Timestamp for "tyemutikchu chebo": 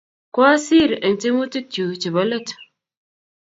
1.21-2.21